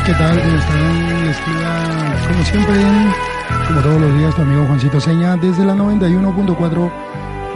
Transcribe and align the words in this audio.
¿qué 0.00 0.12
tal? 0.14 0.40
¿Cómo 0.40 0.56
están? 0.56 2.28
Como 2.28 2.44
siempre, 2.44 2.74
como 3.68 3.80
todos 3.82 4.00
los 4.00 4.18
días, 4.18 4.34
tu 4.34 4.40
amigo 4.40 4.64
Juancito 4.66 5.00
Seña, 5.00 5.36
desde 5.36 5.66
la 5.66 5.74
91.4 5.74 6.90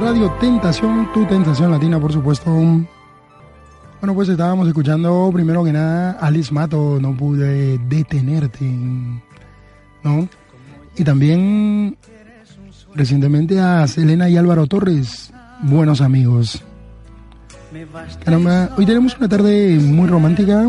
Radio 0.00 0.30
Tentación, 0.38 1.10
tu 1.14 1.24
tentación 1.24 1.70
latina, 1.70 1.98
por 1.98 2.12
supuesto. 2.12 2.50
Bueno, 2.50 4.14
pues 4.14 4.28
estábamos 4.28 4.68
escuchando 4.68 5.30
primero 5.32 5.64
que 5.64 5.72
nada 5.72 6.18
Alice 6.20 6.52
Mato, 6.52 6.98
no 7.00 7.16
pude 7.16 7.78
detenerte, 7.78 8.66
¿no? 10.02 10.28
Y 10.94 11.04
también 11.04 11.96
recientemente 12.94 13.58
a 13.60 13.86
Selena 13.86 14.28
y 14.28 14.36
Álvaro 14.36 14.66
Torres, 14.66 15.32
buenos 15.62 16.02
amigos. 16.02 16.62
Caramba, 18.22 18.70
hoy 18.76 18.84
tenemos 18.84 19.16
una 19.16 19.28
tarde 19.28 19.78
muy 19.80 20.06
romántica, 20.06 20.68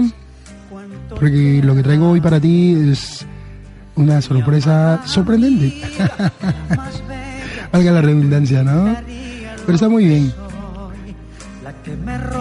porque 1.19 1.61
lo 1.63 1.75
que 1.75 1.83
traigo 1.83 2.11
hoy 2.11 2.21
para 2.21 2.39
ti 2.39 2.75
es 2.91 3.25
una 3.95 4.21
sorpresa 4.21 5.01
sorprendente. 5.05 5.81
Valga 7.71 7.91
la 7.91 8.01
redundancia, 8.01 8.63
¿no? 8.63 8.95
Pero 9.65 9.75
está 9.75 9.89
muy 9.89 10.05
bien. 10.05 10.33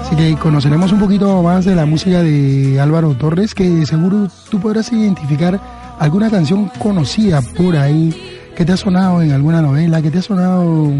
Así 0.00 0.14
que 0.16 0.36
conoceremos 0.36 0.92
un 0.92 1.00
poquito 1.00 1.42
más 1.42 1.64
de 1.64 1.74
la 1.74 1.86
música 1.86 2.22
de 2.22 2.78
Álvaro 2.80 3.14
Torres, 3.14 3.54
que 3.54 3.84
seguro 3.86 4.28
tú 4.50 4.60
podrás 4.60 4.92
identificar 4.92 5.60
alguna 5.98 6.30
canción 6.30 6.70
conocida 6.78 7.40
por 7.56 7.76
ahí, 7.76 8.14
que 8.54 8.64
te 8.64 8.72
ha 8.72 8.76
sonado 8.76 9.22
en 9.22 9.32
alguna 9.32 9.62
novela, 9.62 10.00
que 10.02 10.10
te 10.10 10.18
ha 10.18 10.22
sonado 10.22 10.92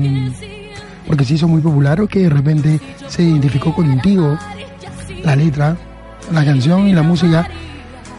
porque 1.07 1.25
se 1.25 1.35
hizo 1.35 1.49
muy 1.49 1.61
popular 1.61 2.01
o 2.01 2.09
que 2.09 2.21
de 2.21 2.29
repente 2.31 2.81
se 3.07 3.23
identificó 3.23 3.73
contigo, 3.75 4.37
la 5.23 5.37
letra, 5.37 5.77
la 6.33 6.45
canción 6.45 6.89
y 6.89 6.93
la 6.93 7.03
música, 7.03 7.49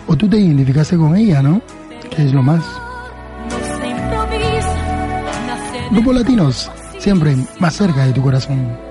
o 0.07 0.15
tú 0.15 0.27
te 0.27 0.37
identificaste 0.37 0.97
con 0.97 1.15
ella, 1.15 1.41
¿no? 1.41 1.61
Que 2.09 2.23
es 2.23 2.33
lo 2.33 2.41
más. 2.41 2.63
Grupos 5.91 6.15
latinos, 6.15 6.71
siempre 6.97 7.35
más 7.59 7.75
cerca 7.75 8.05
de 8.05 8.13
tu 8.13 8.21
corazón. 8.21 8.86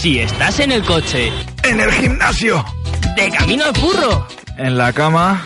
Si 0.00 0.18
estás 0.18 0.60
en 0.60 0.72
el 0.72 0.82
coche, 0.82 1.30
En 1.62 1.80
el 1.80 1.90
gimnasio. 1.92 2.64
de 3.16 3.30
camino 3.30 3.64
al 3.66 3.72
curro, 3.74 4.26
En 4.56 4.78
la 4.78 4.92
cama. 4.92 5.42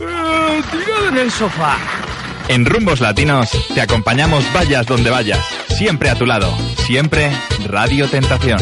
eh, 0.00 0.62
tirado 0.70 1.08
en 1.08 1.16
el 1.18 1.30
sofá. 1.30 1.76
En 2.48 2.64
Rumbos 2.64 3.00
Latinos 3.00 3.50
te 3.74 3.80
acompañamos 3.80 4.44
vayas 4.52 4.86
donde 4.86 5.10
vayas. 5.10 5.44
Siempre 5.76 6.10
a 6.10 6.14
tu 6.14 6.24
lado. 6.26 6.56
Siempre 6.86 7.30
Radio 7.66 8.08
Tentación. 8.08 8.58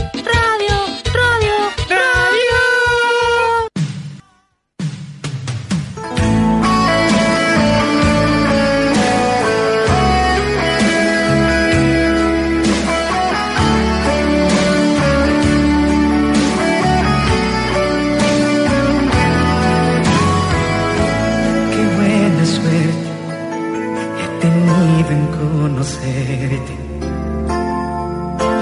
En 25.11 25.27
conocerte. 25.39 26.75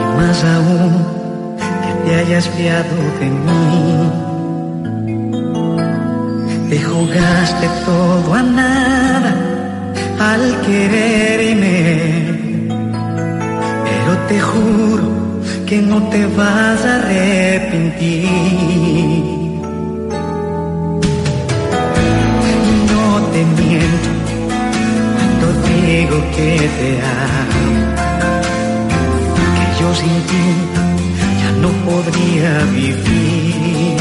Y 0.01 0.05
más 0.17 0.45
aún 0.45 0.95
que 1.83 1.93
te 2.05 2.15
hayas 2.17 2.49
fiado 2.51 2.97
de 3.21 3.29
mí. 3.45 3.65
Te 6.71 6.79
jugaste 6.83 7.69
todo 7.85 8.35
a 8.35 8.43
nada 8.43 9.33
al 10.33 10.61
quererme. 10.63 11.71
Pero 13.85 14.11
te 14.29 14.41
juro 14.41 15.09
que 15.67 15.79
no 15.83 16.03
te 16.09 16.27
vas 16.27 16.85
a 16.85 16.97
arrepentir. 16.97 18.25
Digo 26.05 26.21
que 26.37 26.57
te 26.79 26.91
amo, 27.01 27.67
que 29.57 29.67
yo 29.81 29.95
sin 29.95 30.17
ti 30.31 30.47
ya 31.41 31.51
no 31.63 31.71
podría 31.89 32.53
vivir. 32.79 33.97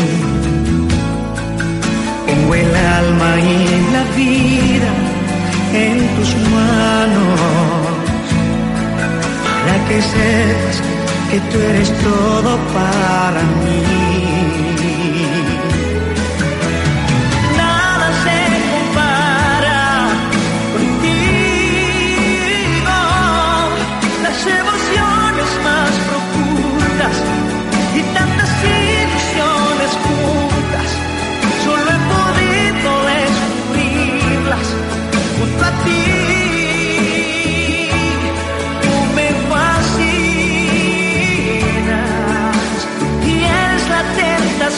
Pongo 2.28 2.56
el 2.56 2.75
alma 3.00 3.30
y 3.40 3.53
la 3.96 4.03
vida 4.22 4.92
en 5.86 5.97
tus 6.16 6.31
manos 6.58 7.40
para 9.40 9.75
que 9.88 10.02
sepas 10.02 10.78
que 11.30 11.40
tú 11.50 11.58
eres 11.69 11.90
todo 12.02 12.52
para 12.78 13.42
mí. 13.62 14.12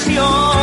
Tentación 0.05 0.54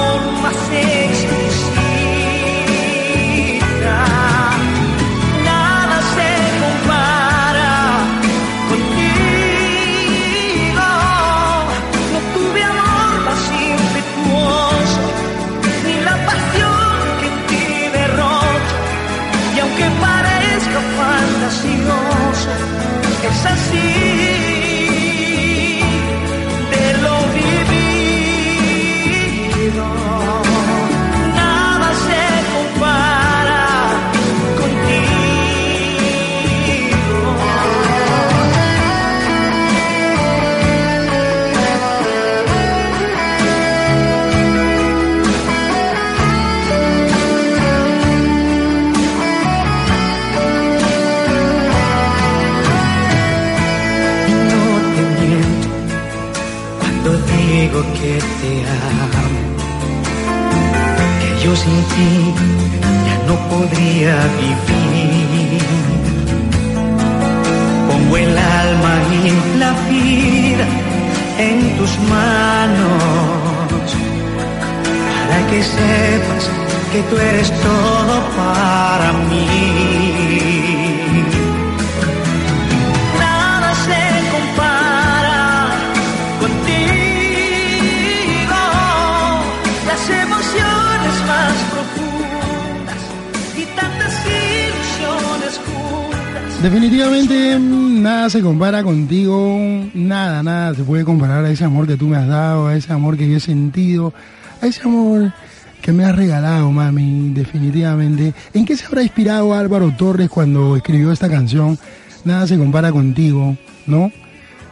Definitivamente 96.63 97.59
nada 97.59 98.31
se 98.31 98.41
compara 98.41 98.85
contigo, 98.85 99.59
nada, 99.95 100.45
nada 100.45 100.75
se 100.77 100.85
puede 100.85 101.05
comparar 101.05 101.45
a 101.45 101.51
ese 101.51 101.65
amor 101.65 101.89
que 101.89 101.97
tú 101.97 102.07
me 102.07 102.17
has 102.17 102.29
dado, 102.29 102.69
a 102.69 102.77
ese 102.77 102.93
amor 102.93 103.17
que 103.17 103.29
yo 103.29 103.39
he 103.39 103.41
sentido, 103.41 104.15
a 104.61 104.67
ese 104.69 104.83
amor 104.85 105.33
que 105.81 105.91
me 105.91 106.05
has 106.05 106.15
regalado, 106.15 106.71
mami, 106.71 107.31
definitivamente. 107.31 108.33
¿En 108.55 108.65
qué 108.65 108.77
se 108.77 108.87
habrá 108.87 109.03
inspirado 109.03 109.53
Álvaro 109.53 109.93
Torres 109.97 110.31
cuando 110.31 110.77
escribió 110.77 111.11
esta 111.11 111.29
canción? 111.29 111.77
Nada 112.25 112.47
se 112.47 112.57
compara 112.57 112.93
contigo, 112.93 113.57
¿no? 113.89 114.13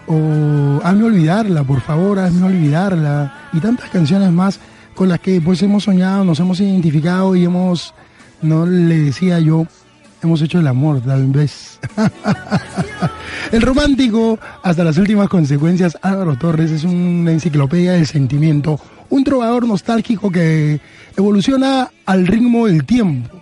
O 0.07 0.81
hazme 0.85 1.05
olvidarla, 1.05 1.65
por 1.65 1.81
favor, 1.81 2.21
hazme 2.21 2.47
olvidarla. 2.47 3.49
Y 3.53 3.59
tantas 3.59 3.91
canciones 3.91 4.31
más 4.31 4.61
con 4.95 5.09
las 5.09 5.19
que 5.19 5.41
pues 5.41 5.61
hemos 5.65 5.83
soñado, 5.83 6.25
nos 6.25 6.39
hemos 6.39 6.61
identificado 6.61 7.35
y 7.35 7.45
hemos, 7.45 7.95
no 8.43 8.65
le 8.65 8.97
decía 8.97 9.41
yo, 9.41 9.67
hemos 10.23 10.43
hecho 10.43 10.59
el 10.59 10.67
amor, 10.67 11.01
tal 11.01 11.27
vez. 11.27 11.79
el 13.53 13.63
romántico, 13.63 14.39
hasta 14.63 14.85
las 14.85 14.99
últimas 14.99 15.29
consecuencias, 15.29 15.99
Álvaro 16.03 16.37
Torres 16.37 16.71
es 16.71 16.85
una 16.85 17.33
enciclopedia 17.33 17.93
del 17.93 18.07
sentimiento, 18.07 18.79
un 19.09 19.25
trovador 19.25 19.67
nostálgico 19.67 20.31
que 20.31 20.81
evoluciona 21.17 21.91
al 22.07 22.27
ritmo 22.27 22.67
del 22.67 22.85
tiempo 22.85 23.41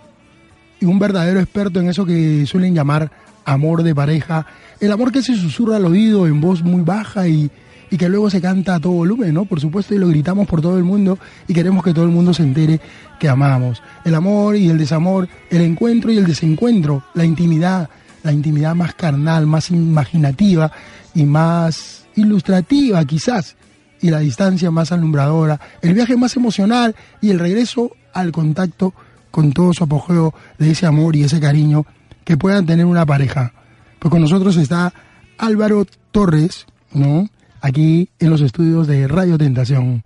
y 0.79 0.85
un 0.85 0.99
verdadero 0.99 1.39
experto 1.39 1.79
en 1.79 1.89
eso 1.89 2.05
que 2.05 2.45
suelen 2.45 2.73
llamar 2.73 3.11
amor 3.45 3.83
de 3.83 3.95
pareja, 3.95 4.45
el 4.79 4.91
amor 4.91 5.11
que 5.11 5.21
se 5.21 5.35
susurra 5.35 5.77
al 5.77 5.85
oído 5.85 6.27
en 6.27 6.39
voz 6.39 6.63
muy 6.63 6.81
baja 6.81 7.27
y, 7.27 7.49
y 7.91 7.97
que 7.97 8.09
luego 8.09 8.29
se 8.29 8.41
canta 8.41 8.75
a 8.75 8.79
todo 8.79 8.93
volumen, 8.93 9.33
¿no? 9.33 9.45
Por 9.45 9.59
supuesto, 9.59 9.95
y 9.95 9.97
lo 9.97 10.07
gritamos 10.07 10.47
por 10.47 10.61
todo 10.61 10.77
el 10.77 10.83
mundo 10.83 11.17
y 11.47 11.53
queremos 11.53 11.83
que 11.83 11.93
todo 11.93 12.05
el 12.05 12.11
mundo 12.11 12.33
se 12.33 12.43
entere 12.43 12.79
que 13.19 13.29
amamos. 13.29 13.81
El 14.05 14.15
amor 14.15 14.55
y 14.55 14.69
el 14.69 14.77
desamor, 14.77 15.27
el 15.49 15.61
encuentro 15.61 16.11
y 16.11 16.17
el 16.17 16.25
desencuentro, 16.25 17.03
la 17.13 17.25
intimidad, 17.25 17.89
la 18.23 18.31
intimidad 18.31 18.75
más 18.75 18.93
carnal, 18.93 19.47
más 19.47 19.71
imaginativa 19.71 20.71
y 21.15 21.23
más 21.23 22.05
ilustrativa 22.15 23.03
quizás, 23.05 23.55
y 24.01 24.09
la 24.09 24.19
distancia 24.19 24.71
más 24.71 24.91
alumbradora, 24.91 25.59
el 25.81 25.93
viaje 25.93 26.15
más 26.15 26.35
emocional 26.35 26.95
y 27.21 27.31
el 27.31 27.39
regreso 27.39 27.91
al 28.13 28.31
contacto 28.31 28.93
con 29.31 29.51
todo 29.51 29.73
su 29.73 29.83
apogeo 29.83 30.33
de 30.57 30.71
ese 30.71 30.85
amor 30.85 31.15
y 31.15 31.23
ese 31.23 31.39
cariño 31.39 31.85
que 32.23 32.37
puedan 32.37 32.65
tener 32.65 32.85
una 32.85 33.05
pareja. 33.05 33.53
Pues 33.99 34.11
con 34.11 34.21
nosotros 34.21 34.55
está 34.57 34.93
Álvaro 35.37 35.85
Torres, 36.11 36.65
¿no? 36.93 37.27
Aquí 37.61 38.09
en 38.19 38.29
los 38.29 38.41
estudios 38.41 38.87
de 38.87 39.07
Radio 39.07 39.37
Tentación. 39.37 40.01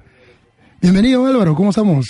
Bienvenido 0.81 1.25
Álvaro, 1.25 1.55
¿cómo 1.55 1.69
estamos? 1.69 2.07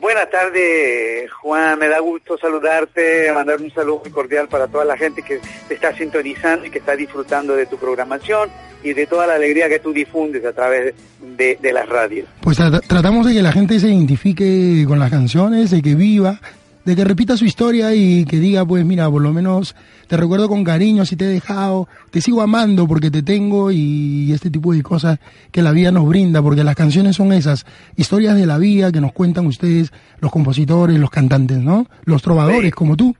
Buenas 0.00 0.30
tardes, 0.30 1.30
Juan. 1.42 1.78
Me 1.78 1.88
da 1.88 1.98
gusto 2.00 2.38
saludarte, 2.38 3.32
mandar 3.34 3.60
un 3.60 3.70
saludo 3.72 4.00
muy 4.04 4.10
cordial 4.12 4.48
para 4.48 4.66
toda 4.68 4.84
la 4.84 4.96
gente 4.96 5.22
que 5.22 5.40
te 5.66 5.74
está 5.74 5.94
sintonizando 5.96 6.66
y 6.66 6.70
que 6.70 6.78
está 6.78 6.94
disfrutando 6.96 7.54
de 7.56 7.66
tu 7.66 7.76
programación 7.76 8.48
y 8.82 8.92
de 8.92 9.06
toda 9.06 9.26
la 9.26 9.34
alegría 9.34 9.68
que 9.68 9.80
tú 9.80 9.92
difundes 9.92 10.44
a 10.44 10.52
través 10.52 10.94
de, 11.36 11.58
de 11.60 11.72
las 11.72 11.88
radios. 11.88 12.28
Pues 12.40 12.58
tra- 12.60 12.80
tratamos 12.86 13.26
de 13.26 13.34
que 13.34 13.42
la 13.42 13.52
gente 13.52 13.80
se 13.80 13.88
identifique 13.88 14.84
con 14.86 15.00
las 15.00 15.10
canciones, 15.10 15.70
de 15.72 15.82
que 15.82 15.96
viva, 15.96 16.40
de 16.84 16.94
que 16.96 17.04
repita 17.04 17.36
su 17.36 17.44
historia 17.44 17.92
y 17.92 18.24
que 18.24 18.36
diga, 18.38 18.64
pues 18.64 18.84
mira, 18.84 19.10
por 19.10 19.20
lo 19.20 19.32
menos 19.32 19.74
te 20.08 20.16
recuerdo 20.16 20.48
con 20.48 20.64
cariño 20.64 21.04
si 21.06 21.14
te 21.16 21.26
he 21.26 21.28
dejado, 21.28 21.86
te 22.10 22.20
sigo 22.20 22.40
amando 22.42 22.88
porque 22.88 23.10
te 23.10 23.22
tengo 23.22 23.70
y 23.70 24.32
este 24.32 24.50
tipo 24.50 24.72
de 24.72 24.82
cosas 24.82 25.18
que 25.52 25.62
la 25.62 25.70
vida 25.70 25.92
nos 25.92 26.08
brinda, 26.08 26.42
porque 26.42 26.64
las 26.64 26.74
canciones 26.74 27.14
son 27.16 27.32
esas 27.32 27.64
historias 27.96 28.34
de 28.36 28.46
la 28.46 28.58
vida 28.58 28.90
que 28.90 29.00
nos 29.00 29.12
cuentan 29.12 29.46
ustedes, 29.46 29.92
los 30.20 30.32
compositores, 30.32 30.98
los 30.98 31.10
cantantes, 31.10 31.58
¿no? 31.58 31.86
Los 32.04 32.22
trovadores 32.22 32.70
Sí. 32.70 32.72
como 32.72 32.96
tú. 32.96 33.14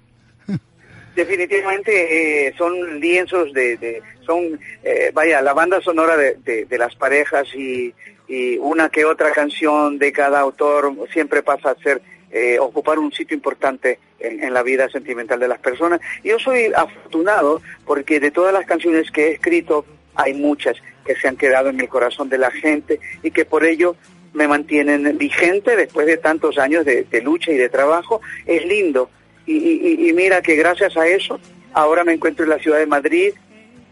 Definitivamente 1.16 2.46
eh, 2.48 2.54
son 2.56 3.00
lienzos 3.00 3.52
de, 3.52 3.76
de- 3.76 4.02
son, 4.24 4.58
eh, 4.84 5.10
vaya, 5.12 5.40
la 5.42 5.52
banda 5.52 5.80
sonora 5.80 6.16
de, 6.16 6.36
de- 6.44 6.64
de 6.66 6.78
las 6.78 6.94
parejas 6.94 7.48
y, 7.56 7.92
y 8.28 8.56
una 8.58 8.88
que 8.88 9.04
otra 9.04 9.32
canción 9.32 9.98
de 9.98 10.12
cada 10.12 10.38
autor 10.40 10.94
siempre 11.12 11.42
pasa 11.42 11.70
a 11.70 11.82
ser, 11.82 12.00
eh, 12.30 12.58
ocupar 12.58 12.98
un 12.98 13.10
sitio 13.10 13.34
importante 13.34 13.98
en, 14.18 14.52
la 14.52 14.62
vida 14.62 14.88
sentimental 14.90 15.40
de 15.40 15.48
las 15.48 15.58
personas. 15.60 16.00
Yo 16.22 16.38
soy 16.38 16.72
afortunado 16.76 17.62
porque 17.86 18.20
de 18.20 18.30
todas 18.30 18.52
las 18.52 18.66
canciones 18.66 19.10
que 19.10 19.28
he 19.28 19.32
escrito 19.32 19.86
hay 20.14 20.34
muchas 20.34 20.76
que 21.06 21.16
se 21.16 21.26
han 21.26 21.36
quedado 21.36 21.70
en 21.70 21.80
el 21.80 21.88
corazón 21.88 22.28
de 22.28 22.36
la 22.36 22.50
gente 22.50 23.00
y 23.22 23.30
que 23.30 23.46
por 23.46 23.64
ello 23.64 23.96
me 24.34 24.46
mantienen 24.46 25.16
vigente 25.16 25.74
después 25.74 26.06
de 26.06 26.18
tantos 26.18 26.58
años 26.58 26.84
de, 26.84 27.06
lucha 27.22 27.50
y 27.50 27.56
de 27.56 27.70
trabajo. 27.70 28.20
Es 28.44 28.64
lindo 28.66 29.08
y, 29.46 30.12
mira 30.14 30.42
que 30.42 30.54
gracias 30.54 30.98
a 30.98 31.08
eso 31.08 31.40
ahora 31.72 32.04
me 32.04 32.12
encuentro 32.12 32.44
en 32.44 32.50
la 32.50 32.58
ciudad 32.58 32.78
de 32.78 32.86
Madrid 32.86 33.32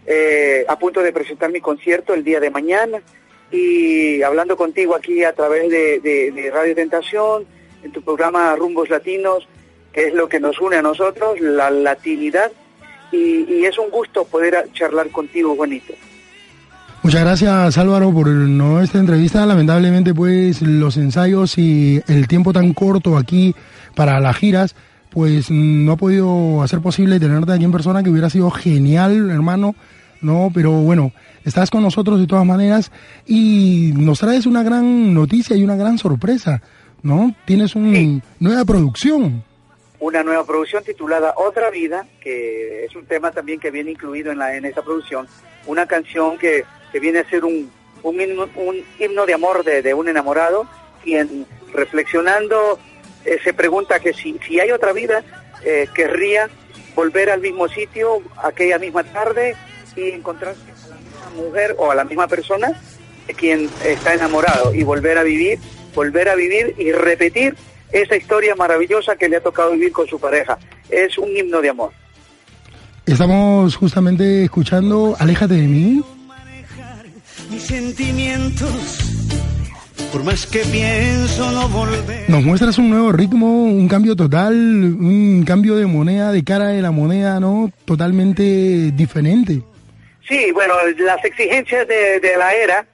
eh, 0.04 0.66
a 0.68 0.78
punto 0.78 1.00
de 1.02 1.12
presentar 1.12 1.50
mi 1.50 1.60
concierto 1.60 2.12
el 2.12 2.22
día 2.22 2.40
de 2.40 2.50
mañana 2.50 3.00
y 3.50 4.20
hablando 4.20 4.58
contigo 4.58 4.94
aquí 4.94 5.24
a 5.24 5.32
través 5.32 5.70
de 5.70 6.50
Radio 6.52 6.74
Tentación, 6.74 7.46
en 7.86 7.92
tu 7.92 8.02
programa 8.02 8.54
Rumbos 8.56 8.90
Latinos, 8.90 9.48
que 9.92 10.08
es 10.08 10.14
lo 10.14 10.28
que 10.28 10.40
nos 10.40 10.60
une 10.60 10.76
a 10.76 10.82
nosotros, 10.82 11.40
la 11.40 11.70
latinidad, 11.70 12.50
y, 13.12 13.64
es 13.64 13.78
un 13.78 13.90
gusto 13.90 14.24
poder 14.24 14.68
charlar 14.72 15.08
contigo, 15.10 15.54
Juanito. 15.56 15.94
Muchas 17.02 17.20
gracias 17.20 17.78
Álvaro 17.78 18.12
por 18.12 18.26
no 18.26 18.82
esta 18.82 18.98
entrevista. 18.98 19.46
Lamentablemente 19.46 20.12
pues 20.12 20.60
los 20.60 20.96
ensayos 20.96 21.56
y 21.56 22.02
el 22.08 22.26
tiempo 22.26 22.52
tan 22.52 22.74
corto 22.74 23.16
aquí 23.16 23.54
para 23.94 24.18
las 24.18 24.36
giras 24.36 24.74
pues 25.10 25.50
no 25.50 25.92
ha 25.92 25.96
podido 25.96 26.62
hacer 26.62 26.80
posible 26.80 27.20
tenerte 27.20 27.52
aquí 27.52 27.64
en 27.64 27.70
persona 27.70 28.02
que 28.02 28.10
hubiera 28.10 28.28
sido 28.28 28.50
genial 28.50 29.30
hermano. 29.30 29.76
No, 30.20 30.50
pero 30.52 30.72
bueno, 30.72 31.12
estás 31.44 31.70
con 31.70 31.82
nosotros 31.82 32.18
de 32.18 32.26
todas 32.26 32.44
maneras 32.44 32.90
y 33.24 33.92
nos 33.94 34.18
traes 34.18 34.46
una 34.46 34.64
gran 34.64 35.14
noticia 35.14 35.56
y 35.56 35.62
una 35.62 35.76
gran 35.76 35.98
sorpresa, 35.98 36.60
¿no? 37.02 37.34
Tienes 37.44 37.74
una 37.74 37.96
Sí. 37.96 38.22
nueva 38.40 38.64
producción. 38.64 39.42
una 39.98 40.22
nueva 40.22 40.44
producción 40.44 40.84
titulada 40.84 41.32
Otra 41.36 41.70
Vida, 41.70 42.06
que 42.20 42.84
es 42.84 42.94
un 42.94 43.06
tema 43.06 43.30
también 43.32 43.58
que 43.58 43.70
viene 43.70 43.92
incluido 43.92 44.30
en, 44.30 44.38
la, 44.38 44.54
en 44.54 44.64
esa 44.66 44.82
producción, 44.82 45.26
una 45.66 45.86
canción 45.86 46.36
que, 46.38 46.64
que 46.92 47.00
viene 47.00 47.20
a 47.20 47.28
ser 47.30 47.44
un, 47.46 47.70
un, 48.02 48.20
himno, 48.20 48.46
un 48.56 48.84
himno 48.98 49.24
de 49.26 49.32
amor 49.34 49.64
de, 49.64 49.80
de 49.82 49.94
un 49.94 50.06
enamorado, 50.08 50.68
quien 51.02 51.46
reflexionando 51.72 52.78
eh, 53.24 53.38
se 53.42 53.54
pregunta 53.54 53.98
que 53.98 54.12
si, 54.12 54.38
si 54.46 54.60
hay 54.60 54.70
otra 54.70 54.92
vida, 54.92 55.24
eh, 55.64 55.88
querría 55.94 56.48
volver 56.94 57.30
al 57.30 57.40
mismo 57.40 57.66
sitio, 57.68 58.22
aquella 58.36 58.78
misma 58.78 59.02
tarde, 59.02 59.56
y 59.96 60.10
encontrarse 60.10 60.60
a 60.60 60.88
la 60.90 60.96
misma 60.96 61.42
mujer 61.42 61.74
o 61.78 61.90
a 61.90 61.94
la 61.94 62.04
misma 62.04 62.28
persona 62.28 62.80
de 63.26 63.34
quien 63.34 63.68
está 63.84 64.12
enamorado 64.14 64.74
y 64.74 64.84
volver 64.84 65.16
a 65.18 65.22
vivir, 65.22 65.58
volver 65.96 66.28
a 66.28 66.36
vivir 66.36 66.74
y 66.78 66.92
repetir 66.92 67.56
esa 67.90 68.16
historia 68.16 68.54
maravillosa 68.54 69.16
que 69.16 69.28
le 69.28 69.38
ha 69.38 69.40
tocado 69.40 69.72
vivir 69.72 69.90
con 69.90 70.06
su 70.06 70.20
pareja. 70.20 70.58
Es 70.90 71.18
un 71.18 71.36
himno 71.36 71.60
de 71.60 71.70
amor. 71.70 71.90
Estamos 73.06 73.74
justamente 73.76 74.44
escuchando 74.44 75.16
Aléjate 75.18 75.54
de 75.54 75.66
mí, 75.66 76.02
mis 77.50 77.62
sentimientos. 77.62 79.02
Por 80.12 80.24
más 80.24 80.46
que 80.46 80.60
pienso 80.60 81.50
no 81.50 81.68
volver. 81.68 82.28
Nos 82.28 82.42
muestras 82.42 82.78
un 82.78 82.90
nuevo 82.90 83.12
ritmo, 83.12 83.64
un 83.64 83.88
cambio 83.88 84.16
total, 84.16 84.54
un 84.54 85.44
cambio 85.46 85.76
de 85.76 85.86
moneda, 85.86 86.32
de 86.32 86.42
cara 86.42 86.68
de 86.68 86.80
la 86.82 86.90
moneda, 86.90 87.40
¿no? 87.40 87.70
Totalmente 87.84 88.92
diferente. 88.92 89.62
Sí, 90.28 90.50
bueno, 90.52 90.74
las 90.98 91.24
exigencias 91.24 91.86
de, 91.86 92.20
de 92.20 92.36
la 92.36 92.52
era 92.54 92.86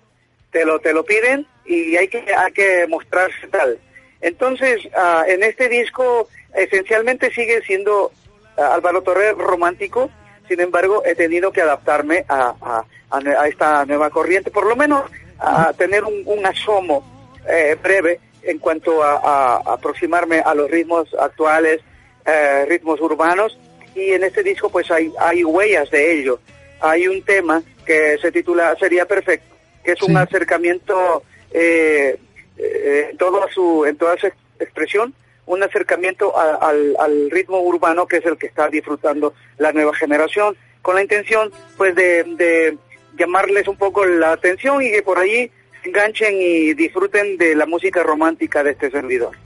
te 0.50 0.64
lo, 0.64 0.78
te 0.80 0.92
lo 0.92 1.04
piden 1.04 1.46
y 1.64 1.96
hay 1.96 2.08
que, 2.08 2.24
hay 2.34 2.52
que 2.52 2.86
mostrarse 2.88 3.46
tal. 3.48 3.78
Entonces, 4.20 4.80
ah, 4.96 5.24
en 5.26 5.42
este 5.42 5.68
disco 5.68 6.28
esencialmente 6.54 7.32
sigue 7.32 7.62
siendo 7.62 8.12
ah, 8.56 8.74
Álvaro 8.74 9.02
Torres 9.02 9.34
romántico, 9.36 10.10
sin 10.48 10.60
embargo 10.60 11.02
he 11.04 11.14
tenido 11.14 11.52
que 11.52 11.62
adaptarme 11.62 12.24
a, 12.28 12.54
a- 12.60 12.84
a 13.10 13.46
esta 13.48 13.84
nueva 13.84 14.08
corriente, 14.10 14.50
por 14.50 14.66
lo 14.66 14.74
menos 14.74 15.02
a 15.38 15.72
tener 15.74 16.02
un, 16.04 16.22
un 16.24 16.46
asomo 16.46 17.04
eh, 17.48 17.76
breve 17.82 18.20
en 18.42 18.58
cuanto 18.58 19.02
a, 19.02 19.56
aproximarme 19.58 20.40
a 20.40 20.54
los 20.54 20.70
ritmos 20.70 21.14
actuales, 21.20 21.80
eh, 22.24 22.64
ritmos 22.68 23.00
urbanos, 23.00 23.58
y 23.94 24.12
en 24.12 24.24
este 24.24 24.42
disco 24.42 24.70
pues 24.70 24.90
hay, 24.90 25.12
hay 25.20 25.44
huellas 25.44 25.90
de 25.90 26.12
ello. 26.20 26.40
Hay 26.80 27.06
un 27.06 27.22
tema 27.22 27.62
que 27.84 28.16
se 28.20 28.32
titula 28.32 28.74
Sería 28.80 29.04
Perfecto, 29.06 29.54
que 29.84 29.92
es 29.92 30.02
un 30.02 30.16
acercamiento 30.16 31.22
eh, 31.54 32.18
eh, 32.58 33.08
en, 33.10 33.16
toda 33.16 33.48
su, 33.52 33.84
en 33.86 33.96
toda 33.96 34.16
su 34.18 34.26
ex- 34.26 34.36
expresión, 34.60 35.14
un 35.46 35.62
acercamiento 35.62 36.38
a- 36.38 36.54
al, 36.68 36.96
al 36.98 37.30
ritmo 37.30 37.60
urbano 37.60 38.06
que 38.06 38.18
es 38.18 38.26
el 38.26 38.36
que 38.38 38.46
está 38.46 38.68
disfrutando 38.68 39.34
la 39.58 39.72
nueva 39.72 39.94
generación, 39.94 40.56
con 40.82 40.94
la 40.94 41.02
intención 41.02 41.50
pues 41.76 41.94
de, 41.94 42.24
de 42.36 42.76
llamarles 43.18 43.68
un 43.68 43.76
poco 43.76 44.04
la 44.04 44.32
atención 44.32 44.82
y 44.82 44.90
que 44.90 45.02
por 45.02 45.18
allí 45.18 45.50
se 45.82 45.88
enganchen 45.88 46.34
y 46.40 46.74
disfruten 46.74 47.36
de 47.38 47.54
la 47.54 47.66
música 47.66 48.02
romántica 48.02 48.62
de 48.62 48.70
este 48.72 48.90
servidor. 48.90 49.36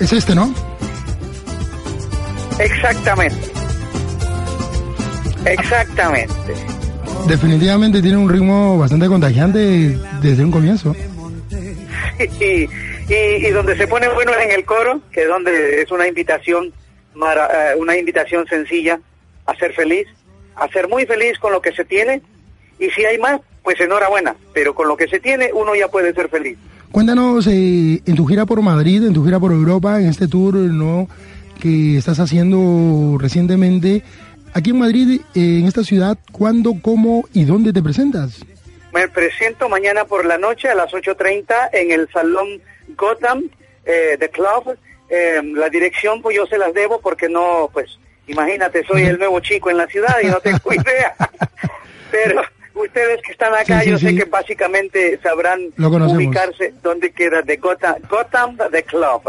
Es 0.00 0.12
este, 0.12 0.34
¿no? 0.34 0.52
Exactamente. 2.58 3.36
Exactamente. 5.44 6.54
Definitivamente 7.28 8.02
tiene 8.02 8.18
un 8.18 8.28
ritmo 8.28 8.78
bastante 8.78 9.06
contagiante 9.06 9.98
desde 10.20 10.44
un 10.44 10.50
comienzo. 10.50 10.94
y, 12.40 12.68
y, 13.12 13.46
y 13.46 13.50
donde 13.50 13.76
se 13.76 13.86
pone 13.86 14.08
bueno 14.08 14.32
es 14.32 14.44
en 14.44 14.52
el 14.52 14.64
coro, 14.64 15.00
que 15.10 15.22
es 15.22 15.28
donde 15.28 15.82
es 15.82 15.90
una 15.90 16.06
invitación, 16.06 16.66
eh, 17.16 17.78
una 17.78 17.96
invitación 17.96 18.46
sencilla 18.46 19.00
a 19.46 19.54
ser 19.56 19.72
feliz, 19.72 20.06
a 20.56 20.68
ser 20.68 20.88
muy 20.88 21.06
feliz 21.06 21.38
con 21.38 21.52
lo 21.52 21.60
que 21.60 21.72
se 21.72 21.84
tiene, 21.84 22.22
y 22.78 22.90
si 22.90 23.04
hay 23.04 23.18
más, 23.18 23.40
pues 23.62 23.80
enhorabuena, 23.80 24.36
pero 24.52 24.74
con 24.74 24.88
lo 24.88 24.96
que 24.96 25.08
se 25.08 25.20
tiene 25.20 25.50
uno 25.54 25.74
ya 25.74 25.88
puede 25.88 26.12
ser 26.12 26.28
feliz. 26.28 26.58
Cuéntanos 26.92 27.46
eh, 27.46 28.02
en 28.04 28.14
tu 28.14 28.26
gira 28.26 28.46
por 28.46 28.60
Madrid, 28.62 29.02
en 29.04 29.14
tu 29.14 29.24
gira 29.24 29.40
por 29.40 29.52
Europa, 29.52 30.00
en 30.00 30.08
este 30.08 30.28
tour 30.28 30.54
no 30.54 31.08
que 31.60 31.96
estás 31.96 32.20
haciendo 32.20 33.16
recientemente. 33.18 34.02
Aquí 34.54 34.70
en 34.70 34.78
Madrid, 34.78 35.20
eh, 35.34 35.58
en 35.58 35.66
esta 35.66 35.82
ciudad, 35.82 36.16
¿cuándo, 36.30 36.76
cómo 36.80 37.24
y 37.32 37.44
dónde 37.44 37.72
te 37.72 37.82
presentas? 37.82 38.40
Me 38.92 39.08
presento 39.08 39.68
mañana 39.68 40.04
por 40.04 40.24
la 40.24 40.38
noche 40.38 40.68
a 40.68 40.76
las 40.76 40.92
8.30 40.92 41.70
en 41.72 41.90
el 41.90 42.08
Salón 42.12 42.62
Gotham 42.96 43.42
eh, 43.84 44.16
de 44.16 44.28
Club. 44.30 44.78
Eh, 45.10 45.42
la 45.56 45.68
dirección 45.68 46.22
pues 46.22 46.36
yo 46.36 46.46
se 46.46 46.56
las 46.56 46.72
debo 46.72 47.00
porque 47.00 47.28
no, 47.28 47.68
pues 47.72 47.98
imagínate, 48.28 48.84
soy 48.86 49.02
el 49.02 49.18
nuevo 49.18 49.40
chico 49.40 49.70
en 49.70 49.78
la 49.78 49.88
ciudad 49.88 50.14
y 50.22 50.28
no 50.28 50.38
tengo 50.38 50.72
idea. 50.72 51.16
Pero 52.12 52.40
ustedes 52.74 53.22
que 53.22 53.32
están 53.32 53.52
acá, 53.54 53.80
Sí, 53.80 53.86
sí, 53.86 53.90
yo 53.90 53.98
sé 53.98 54.14
que 54.14 54.24
básicamente 54.24 55.18
sabrán 55.20 55.62
Lo 55.74 55.88
ubicarse 55.88 56.72
dónde 56.80 57.10
queda 57.10 57.42
de 57.42 57.56
Gotham, 57.56 57.96
Gotham 58.08 58.56
de 58.70 58.84
Club. 58.84 59.22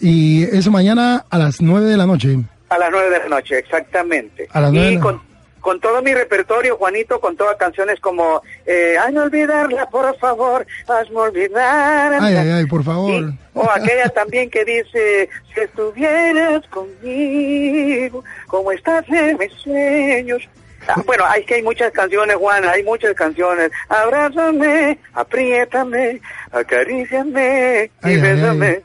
Y 0.00 0.42
es 0.42 0.68
mañana 0.68 1.24
a 1.30 1.38
las 1.38 1.60
9 1.60 1.86
de 1.86 1.96
la 1.96 2.06
noche. 2.06 2.36
A 2.68 2.78
las 2.78 2.90
nueve 2.90 3.10
de 3.10 3.18
la 3.18 3.28
noche, 3.28 3.58
exactamente. 3.58 4.48
A 4.52 4.60
las 4.60 4.72
y 4.72 4.98
con, 4.98 5.20
con 5.60 5.80
todo 5.80 6.02
mi 6.02 6.12
repertorio, 6.12 6.76
Juanito, 6.76 7.20
con 7.20 7.36
todas 7.36 7.56
canciones 7.56 8.00
como 8.00 8.42
eh, 8.66 8.96
Ay, 9.00 9.12
no 9.14 9.22
olvidarla, 9.22 9.88
por 9.90 10.16
favor, 10.18 10.66
hazme 10.88 11.16
olvidar. 11.16 12.14
Ay, 12.20 12.36
ay, 12.36 12.50
ay, 12.50 12.66
por 12.66 12.82
favor. 12.84 13.10
Y- 13.10 13.38
o 13.54 13.70
aquella 13.70 14.08
también 14.08 14.50
que 14.50 14.64
dice, 14.64 15.28
si 15.54 15.60
estuvieras 15.60 16.66
conmigo, 16.68 18.24
como 18.46 18.72
estás 18.72 19.08
en 19.08 19.38
mis 19.38 19.52
sueños. 19.52 20.42
Ah, 20.86 21.00
bueno, 21.06 21.24
hay 21.26 21.44
que 21.44 21.54
hay 21.54 21.62
muchas 21.62 21.90
canciones, 21.92 22.36
Juan, 22.36 22.64
hay 22.66 22.82
muchas 22.82 23.14
canciones. 23.14 23.70
Abrázame, 23.88 24.98
apriétame, 25.14 26.20
acaríciame 26.52 27.84
y 27.84 28.06
Ay, 28.06 28.14
ay, 28.14 28.20
bésame. 28.20 28.66
ay. 28.68 28.82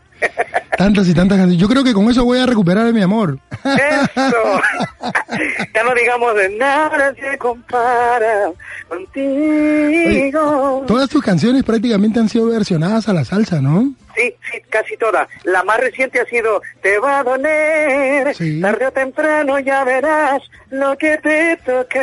Tantas 0.78 1.10
y 1.10 1.14
tantas 1.14 1.38
canciones. 1.38 1.62
Yo 1.62 1.68
creo 1.68 1.84
que 1.84 1.94
con 1.94 2.10
eso 2.10 2.24
voy 2.24 2.40
a 2.40 2.46
recuperar 2.46 2.94
mi 2.94 3.02
amor. 3.02 3.38
Eso. 3.66 4.62
ya 5.76 5.84
no 5.84 5.94
digamos 5.94 6.36
de 6.36 6.50
nada 6.58 7.14
se 7.16 7.38
compara 7.38 8.52
contigo. 8.88 10.86
Todas 10.88 11.10
tus 11.10 11.22
canciones 11.22 11.64
prácticamente 11.64 12.22
han 12.22 12.30
sido 12.30 12.48
versionadas 12.48 13.10
a 13.10 13.14
la 13.14 13.26
salsa, 13.26 13.62
¿no? 13.62 13.94
Sí, 14.16 14.34
sí, 14.52 14.62
casi 14.70 14.96
todas. 14.96 15.28
La 15.44 15.64
más 15.64 15.82
reciente 15.82 16.22
ha 16.22 16.26
sido 16.26 16.62
Te 16.82 16.98
va 17.00 17.20
a 17.20 17.24
doler. 17.24 18.34
Sí. 18.34 18.62
Tarde 18.62 18.88
o 18.88 18.92
temprano 18.92 19.60
ya 19.60 19.84
verás 19.84 20.42
lo 20.70 20.98
que 20.98 21.18
te 21.18 21.58
toca. 21.66 22.00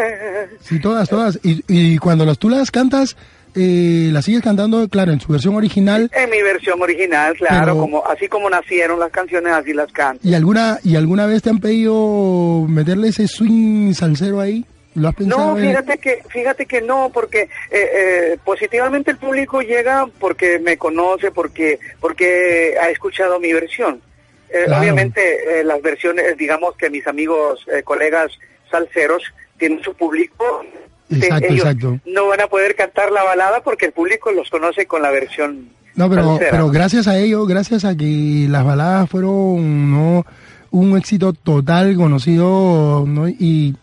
Sí, 0.61 0.81
todas, 0.81 1.09
todas. 1.09 1.39
Y, 1.43 1.65
y 1.67 1.97
cuando 1.97 2.27
las, 2.27 2.39
tú 2.39 2.51
las 2.51 2.71
cantas, 2.71 3.17
eh, 3.57 4.11
las 4.13 4.25
sigues 4.25 4.43
cantando, 4.43 4.87
claro, 4.89 5.13
en 5.13 5.21
su 5.21 5.33
versión 5.33 5.55
original. 5.57 6.11
En 6.15 6.31
mi 6.31 6.43
versión 6.43 6.81
original, 6.81 7.35
claro, 7.37 7.61
Pero- 7.73 7.79
como 7.79 8.07
así 8.07 8.29
como 8.29 8.49
nacieron 8.51 9.01
las 9.01 9.11
canciones, 9.11 9.53
así 9.53 9.73
las 9.73 9.91
canto. 9.93 10.21
¿Y 10.27 10.35
alguna, 10.35 10.79
¿Y 10.85 10.97
alguna 10.97 11.27
vez 11.27 11.43
te 11.43 11.51
han 11.51 11.59
pedido 11.59 12.67
meterle 12.69 13.09
ese 13.09 13.27
swing 13.29 13.93
salsero 13.95 14.41
ahí? 14.41 14.65
¿Lo 14.95 15.09
has 15.09 15.15
pensado? 15.15 15.53
No, 15.55 15.59
en- 15.59 15.69
fíjate 15.69 15.99
que, 15.99 16.23
fíjate 16.29 16.67
que 16.67 16.81
no, 16.81 17.11
porque 17.13 17.43
eh, 17.43 17.49
eh, 17.71 18.39
positivamente 18.45 19.11
el 19.11 19.19
público 19.19 19.61
llega 19.61 20.07
porque 20.19 20.59
me 20.59 20.79
conoce, 20.79 21.31
porque, 21.31 21.79
porque 22.01 22.77
ha 22.81 22.89
escuchado 22.91 23.39
mi 23.41 23.53
versión. 23.53 24.01
Eh, 24.49 24.63
Claro. 24.67 24.81
Obviamente 24.81 25.61
eh, 25.61 25.65
las 25.65 25.83
versiones, 25.83 26.37
digamos 26.39 26.77
que 26.77 26.89
mis 26.89 27.07
amigos, 27.07 27.67
eh, 27.71 27.83
colegas 27.83 28.31
salseros 28.71 29.23
tienen 29.59 29.83
su 29.83 29.93
público. 29.95 30.65
Exacto, 31.11 31.47
ellos 31.47 31.65
exacto. 31.65 32.01
No 32.07 32.29
van 32.29 32.41
a 32.41 32.47
poder 32.49 32.75
cantar 32.75 33.13
la 33.13 33.23
balada 33.23 33.63
porque 33.63 33.87
el 33.87 33.93
público 33.93 34.33
los 34.33 34.51
conoce 34.51 34.87
con 34.87 35.03
la 35.03 35.11
versión. 35.11 35.69
No, 35.95 36.11
pero, 36.11 36.25
salsera. 36.25 36.51
pero 36.51 36.69
gracias 36.71 37.09
a 37.09 37.19
ello, 37.19 37.47
gracias 37.47 37.85
a 37.85 37.97
que 37.97 38.47
las 38.49 38.65
baladas 38.65 39.09
fueron 39.09 39.91
¿no? 39.91 40.27
un 40.71 40.97
éxito 40.99 41.33
total, 41.33 41.97
conocido, 41.97 43.05
¿no? 43.07 43.29
y, 43.29 43.77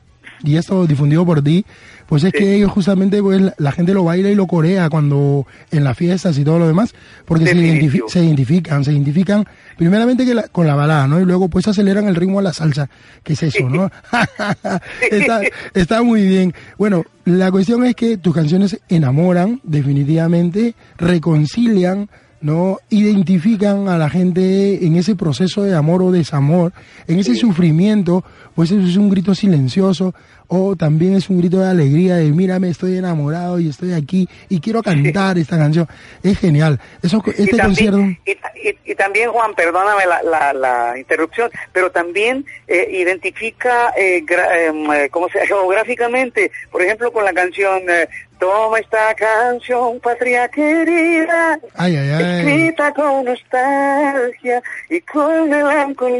y 0.43 0.57
esto 0.57 0.85
difundido 0.85 1.25
por 1.25 1.41
ti, 1.41 1.65
pues 2.13 2.23
es 2.25 2.31
Sí. 2.31 2.37
que 2.43 2.55
ellos 2.57 2.71
justamente, 2.71 3.23
pues 3.23 3.41
la, 3.57 3.71
gente 3.71 3.91
lo 3.91 4.03
baila 4.03 4.29
y 4.29 4.35
lo 4.35 4.45
corea 4.45 4.87
cuando 4.87 5.47
en 5.71 5.83
las 5.83 5.97
fiestas 5.97 6.37
y 6.37 6.43
todo 6.43 6.59
lo 6.59 6.67
demás, 6.67 6.93
porque 7.25 7.47
se, 7.47 7.55
Definitivo. 7.55 8.05
identifi- 8.05 8.11
se 8.11 8.23
identifican, 8.23 8.83
se 8.83 8.91
identifican 8.91 9.45
primeramente 9.77 10.23
que 10.23 10.35
la- 10.35 10.47
con 10.47 10.67
la 10.67 10.75
balada, 10.75 11.07
¿no? 11.07 11.19
Y 11.19 11.25
luego 11.25 11.49
pues 11.49 11.67
aceleran 11.67 12.07
el 12.07 12.13
ritmo 12.15 12.37
a 12.37 12.43
la 12.43 12.53
salsa, 12.53 12.87
que 13.23 13.33
es 13.33 13.41
eso, 13.41 13.67
¿no? 13.67 13.89
está, 15.11 15.41
está 15.73 16.03
muy 16.03 16.27
bien. 16.27 16.53
Bueno, 16.77 17.03
la 17.25 17.49
cuestión 17.49 17.83
es 17.83 17.95
que 17.95 18.17
tus 18.17 18.35
canciones 18.35 18.79
enamoran, 18.89 19.59
definitivamente, 19.63 20.75
reconcilian, 20.97 22.09
¿no? 22.43 22.77
Identifican 22.89 23.87
a 23.87 23.97
la 23.97 24.09
gente 24.09 24.85
en 24.85 24.95
ese 24.95 25.15
proceso 25.15 25.63
de 25.63 25.75
amor 25.75 26.03
o 26.03 26.11
desamor, 26.11 26.71
en 27.07 27.17
ese 27.19 27.35
sufrimiento, 27.35 28.23
pues 28.53 28.69
eso 28.69 28.85
es 28.87 28.97
un 28.97 29.09
grito 29.09 29.33
silencioso, 29.33 30.13
o 30.47 30.75
también 30.75 31.15
es 31.15 31.29
un 31.29 31.39
grito 31.39 31.59
de 31.59 31.67
alegría 31.69 32.17
de 32.17 32.29
mírame, 32.31 32.69
estoy 32.69 32.97
enamorado 32.97 33.59
y 33.59 33.69
estoy 33.69 33.93
aquí 33.93 34.27
y 34.49 34.59
quiero 34.59 34.83
cantar 34.83 35.37
esta 35.37 35.57
canción. 35.57 35.87
Es 36.21 36.37
genial. 36.37 36.79
Eso, 37.01 37.23
este 37.35 37.55
y 37.55 37.59
concierto. 37.59 37.97
también, 37.97 38.19
y, 38.25 38.31
y- 38.69 38.91
y 38.91 38.95
también, 38.95 39.31
Juan, 39.31 39.55
perdóname 39.55 40.05
la, 40.05 40.21
la, 40.23 40.53
la 40.53 40.97
interrupción, 40.99 41.49
pero 41.71 41.89
también 41.91 42.45
eh, 42.67 42.87
identifica, 42.91 43.91
eh, 43.97 44.21
gra- 44.25 44.67
em, 44.67 44.91
eh, 44.91 45.09
¿cómo 45.09 45.27
se 45.29 45.39
geográficamente? 45.47 46.51
Por 46.71 46.81
ejemplo, 46.83 47.11
con 47.11 47.25
la 47.25 47.33
canción 47.33 47.81
eh, 47.89 48.07
Toma 48.43 48.77
esta 48.77 49.15
canción, 49.15 50.01
patria 50.01 50.49
querida, 50.49 51.57
Ay, 51.75 51.95
ay, 51.95 52.09
ay. 52.11 52.39
escrita 52.39 52.93
con 52.93 53.23
nostalgia 53.23 54.61
y 54.89 54.99
con 54.99 55.49
melancolía, 55.49 56.11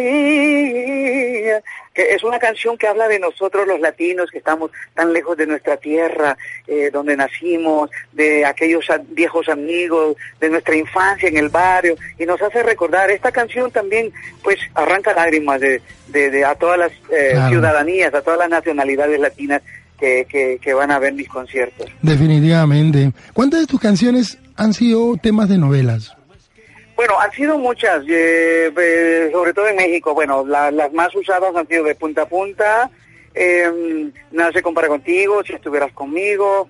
que 1.94 2.13
es 2.15 2.24
una 2.24 2.39
canción 2.39 2.77
que 2.77 2.88
habla 2.88 3.10
de 3.10 3.20
nosotros 3.20 3.68
los 3.68 3.77
latinos 3.82 4.32
que 4.32 4.38
estamos 4.38 4.72
tan 4.94 5.12
lejos 5.12 5.36
de 5.36 5.48
nuestra 5.48 5.75
tierra, 5.75 6.38
eh, 6.65 6.89
donde 6.94 7.18
nacimos, 7.18 7.89
de 8.13 8.46
aquellos 8.46 8.86
viejos 9.10 9.50
amigos, 9.50 10.15
de 10.39 10.50
nuestra 10.50 10.77
infancia 10.77 11.27
en 11.27 11.36
el 11.36 11.50
barrio, 11.50 11.98
y 12.18 12.25
nos 12.25 12.42
hace 12.42 12.63
recordar, 12.63 13.12
esta 13.12 13.34
canción 13.34 13.70
también 13.70 14.13
pues 14.42 14.60
arranca 14.75 15.12
lágrimas 15.13 15.60
de, 15.60 15.82
de, 16.08 16.32
de 16.32 16.46
a 16.46 16.56
todas 16.56 16.80
las 16.80 16.92
eh, 17.12 17.32
Claro. 17.34 17.50
ciudadanías, 17.50 18.13
a 18.13 18.22
todas 18.22 18.39
las 18.39 18.50
nacionalidades 18.50 19.20
latinas 19.20 19.62
que, 20.00 20.26
que, 20.30 20.60
que 20.62 20.74
van 20.74 20.92
a 20.92 21.00
ver 21.00 21.14
mis 21.14 21.28
conciertos. 21.28 21.90
Definitivamente. 22.02 23.12
¿Cuántas 23.34 23.62
de 23.62 23.68
tus 23.68 23.80
canciones 23.80 24.38
han 24.56 24.74
sido 24.74 25.16
temas 25.18 25.50
de 25.50 25.58
novelas? 25.58 26.14
Bueno, 26.96 27.20
han 27.20 27.32
sido 27.32 27.58
muchas, 27.58 28.04
eh, 28.08 28.72
eh, 28.80 29.30
sobre 29.32 29.54
todo 29.54 29.68
en 29.68 29.76
México. 29.76 30.14
Bueno, 30.14 30.46
la- 30.46 30.72
las 30.72 30.94
más 30.94 31.14
usadas 31.16 31.56
han 31.56 31.68
sido 31.68 31.84
de 31.86 31.96
punta 31.96 32.22
a 32.24 32.26
punta. 32.28 32.90
Eh, 33.34 34.12
nada 34.32 34.52
se 34.52 34.62
compara 34.62 34.88
contigo, 34.88 35.42
si 35.44 35.54
estuvieras 35.54 35.92
conmigo. 35.94 36.70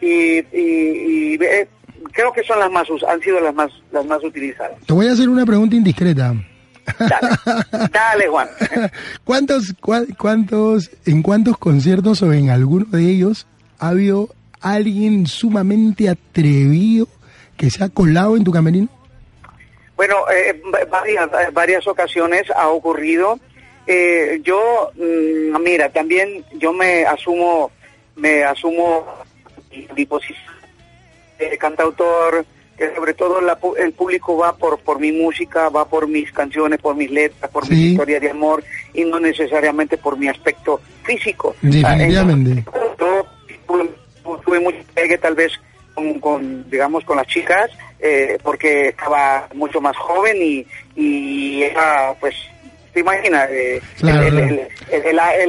Y, 0.00 0.38
y- 0.38 1.32
y, 1.32 1.34
eh, 1.42 1.66
creo 2.12 2.32
que 2.32 2.44
son 2.44 2.60
las 2.60 2.70
más 2.70 2.86
han 3.08 3.20
sido 3.20 3.40
las 3.40 3.54
más 3.54 3.70
las 3.90 4.04
más 4.06 4.22
utilizadas. 4.22 4.78
Te 4.86 4.92
voy 4.92 5.08
a 5.08 5.12
hacer 5.12 5.28
una 5.28 5.44
pregunta 5.44 5.74
indiscreta. 5.74 6.34
Dale, 6.98 7.88
dale 7.92 8.28
Juan. 8.28 8.48
¿Cuántos, 9.24 9.74
cua- 9.80 10.06
cuántos, 10.16 10.90
en 11.04 11.22
cuántos 11.22 11.58
conciertos 11.58 12.22
o 12.22 12.32
en 12.32 12.50
alguno 12.50 12.86
de 12.86 13.02
ellos 13.10 13.46
ha 13.78 13.88
habido 13.88 14.28
alguien 14.60 15.26
sumamente 15.26 16.08
atrevido 16.08 17.08
que 17.56 17.70
se 17.70 17.84
ha 17.84 17.88
colado 17.88 18.36
en 18.36 18.44
tu 18.44 18.52
camerino? 18.52 18.88
Bueno, 19.96 20.16
eh, 20.30 20.60
va- 20.72 20.84
varias, 20.90 21.28
varias 21.52 21.86
ocasiones 21.86 22.44
ha 22.54 22.68
ocurrido. 22.68 23.38
Eh, 23.86 24.40
yo, 24.42 24.90
mm, 24.94 25.62
mira, 25.62 25.88
también 25.90 26.44
yo 26.58 26.72
me 26.72 27.04
asumo, 27.06 27.70
me 28.16 28.42
asumo 28.44 29.06
mi 29.94 30.06
posición 30.06 30.38
de 31.38 31.56
cantautor, 31.58 32.44
que 32.76 32.94
sobre 32.94 33.14
todo 33.14 33.40
la 33.40 33.58
el 33.78 33.92
público 33.92 34.36
va 34.36 34.54
por, 34.54 34.78
por 34.80 35.00
mi 35.00 35.10
música, 35.12 35.68
va 35.70 35.88
por 35.88 36.06
mis 36.08 36.30
canciones, 36.32 36.78
por 36.80 36.94
mis 36.94 37.10
letras, 37.10 37.50
por 37.50 37.68
mi 37.70 37.76
Sí. 37.76 37.90
historia 37.92 38.20
de 38.20 38.30
amor 38.30 38.62
y 38.92 39.04
no 39.04 39.18
necesariamente 39.18 39.96
por 39.96 40.18
mi 40.18 40.28
aspecto 40.28 40.80
físico. 41.04 41.54
Definitivamente. 41.62 42.50
En- 42.50 42.64
yo 42.98 43.26
tuve, 44.44 44.60
mucho 44.60 44.78
pegue 44.94 45.18
tal 45.18 45.34
vez 45.34 45.52
con, 45.94 46.20
con, 46.20 46.70
digamos, 46.70 47.04
con 47.04 47.16
las 47.16 47.26
chicas, 47.26 47.70
eh, 48.00 48.38
porque 48.42 48.88
estaba 48.88 49.48
mucho 49.54 49.80
más 49.80 49.96
joven 49.96 50.36
y, 50.40 50.66
y 50.94 51.62
era, 51.62 52.14
pues, 52.20 52.34
te 52.92 53.00
imaginas, 53.00 53.48
eh, 53.50 53.80
Claro, 53.98 54.22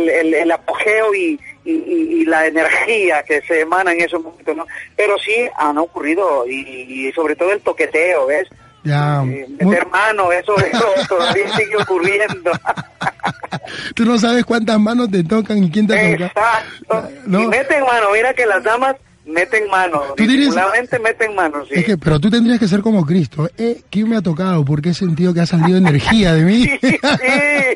el- 0.09 0.33
el 0.33 0.51
apogeo 0.51 1.13
y, 1.13 1.39
y, 1.69 1.71
y- 1.73 2.21
y 2.21 2.25
la 2.25 2.45
energía 2.47 3.23
que 3.23 3.41
se 3.41 3.61
emana 3.61 3.91
en 3.93 4.01
esos 4.01 4.23
momentos, 4.23 4.55
¿no? 4.55 4.65
Pero 4.95 5.17
sí 5.19 5.33
han 5.57 5.77
ocurrido 5.77 6.45
y, 6.47 7.07
y 7.07 7.11
sobre 7.13 7.35
todo 7.35 7.51
el 7.51 7.61
toqueteo, 7.61 8.27
¿ves? 8.27 8.47
Ya. 8.83 9.21
Eh, 9.23 9.45
Muy- 9.59 9.65
meter 9.67 9.87
mano, 9.87 10.31
eso, 10.31 10.55
eso 10.57 10.85
todavía 11.09 11.49
sigue 11.57 11.75
ocurriendo. 11.77 12.51
Tú 13.95 14.05
no 14.05 14.17
sabes 14.17 14.45
cuántas 14.45 14.79
manos 14.79 15.11
te 15.11 15.23
tocan 15.23 15.63
y 15.63 15.69
quién 15.71 15.87
te 15.87 15.93
toca. 15.95 16.25
Exacto. 16.27 17.09
No. 17.25 17.43
Y 17.43 17.47
meten 17.47 17.81
mano, 17.83 18.07
mira 18.13 18.33
que 18.33 18.45
las 18.45 18.63
damas 18.63 18.95
meten 19.25 19.67
mano, 19.69 20.01
Tú 20.15 20.23
disimuladamente 20.25 20.97
meten 20.99 21.35
mano, 21.35 21.65
sí. 21.65 21.73
Es 21.79 21.83
que, 21.85 21.97
pero 21.97 22.17
tú 22.17 22.29
tendrías 22.29 22.57
que 22.59 22.67
ser 22.69 22.79
como 22.81 23.05
Cristo. 23.05 23.49
Eh, 23.57 23.81
¿Quién 23.89 24.07
me 24.07 24.15
ha 24.15 24.21
tocado? 24.21 24.63
Porque 24.63 24.89
he 24.89 24.93
sentido 24.93 25.33
que 25.33 25.41
ha 25.41 25.45
salido 25.45 25.77
energía 25.77 26.33
de 26.33 26.43
mí. 26.43 26.69
ay, 27.03 27.75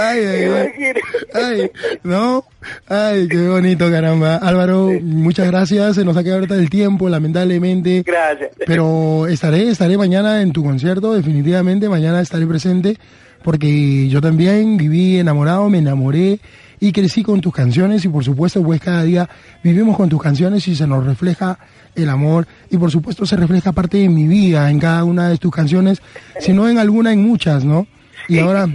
ay, 0.00 0.24
ay. 0.24 0.92
Ay, 1.34 1.70
no. 2.02 2.44
Ay, 2.88 3.28
qué 3.28 3.48
bonito, 3.48 3.90
caramba. 3.90 4.36
Álvaro, 4.36 4.90
muchas 5.02 5.46
gracias. 5.46 5.96
Se 5.96 6.04
nos 6.04 6.16
ha 6.16 6.22
quedado 6.22 6.40
ahorita 6.40 6.56
el 6.56 6.70
tiempo, 6.70 7.08
lamentablemente. 7.08 8.02
Gracias. 8.04 8.50
Pero 8.66 9.26
estaré, 9.26 9.68
estaré 9.68 9.96
mañana 9.96 10.42
en 10.42 10.52
tu 10.52 10.64
concierto, 10.64 11.14
definitivamente. 11.14 11.88
Mañana 11.88 12.20
estaré 12.20 12.46
presente 12.46 12.96
porque 13.42 14.08
yo 14.08 14.20
también 14.20 14.76
viví 14.76 15.18
enamorado, 15.18 15.68
me 15.68 15.78
enamoré 15.78 16.40
y 16.78 16.92
crecí 16.92 17.22
con 17.22 17.40
tus 17.40 17.52
canciones 17.52 18.04
y 18.04 18.08
por 18.08 18.24
supuesto 18.24 18.62
pues 18.62 18.80
cada 18.80 19.02
día 19.02 19.28
vivimos 19.62 19.96
con 19.96 20.08
tus 20.08 20.20
canciones 20.20 20.66
y 20.66 20.74
se 20.74 20.86
nos 20.86 21.04
refleja 21.04 21.58
el 21.94 22.08
amor 22.08 22.46
y 22.70 22.78
por 22.78 22.90
supuesto 22.90 23.26
se 23.26 23.36
refleja 23.36 23.72
parte 23.72 23.98
de 23.98 24.08
mi 24.08 24.26
vida 24.26 24.70
en 24.70 24.80
cada 24.80 25.04
una 25.04 25.28
de 25.28 25.38
tus 25.38 25.52
canciones, 25.52 26.00
si 26.38 26.52
no 26.52 26.68
en 26.68 26.78
alguna, 26.78 27.12
en 27.12 27.22
muchas, 27.22 27.64
¿no? 27.64 27.86
Y 28.28 28.38
ahora, 28.38 28.68